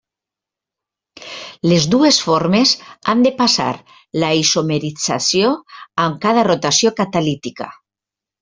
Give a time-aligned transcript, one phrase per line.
[1.71, 2.73] Les dues formes
[3.13, 3.69] han de passar
[4.25, 5.55] la isomerització
[6.07, 7.71] amb cada rotació catalítica.